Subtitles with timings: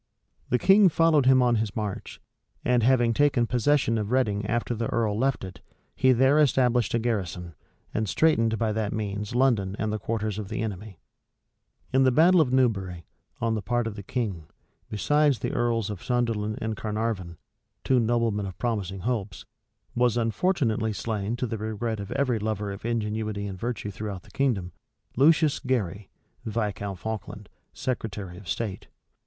[0.49, 2.19] The king followed him on his march;
[2.65, 5.61] and having taken possession of Reading after the earl left it,
[5.95, 7.53] he there established a garrison,
[7.93, 10.89] and straitened by that means London and the quarters of the enemy.[*] * Rush, vol.
[10.89, 10.95] vi.
[11.03, 11.03] p.
[11.05, 11.53] 293.
[11.53, 11.65] Clarendon, vol.
[11.69, 11.69] iii.
[11.69, 11.91] p.
[12.01, 12.01] 347.
[12.01, 13.05] In the battle of Newbury,
[13.41, 14.45] on the part of the king,
[14.89, 17.37] besides the earls of Sunderland and Carnarvon,
[17.83, 19.45] two noblemen of promising hopes,
[19.93, 24.31] was unfortunately slain, to the regret of every lover of ingenuity and virtue throughout the
[24.31, 24.71] kingdom,
[25.15, 26.09] Lucius Gary,
[26.43, 28.87] Viscount Falkland, secretary of state.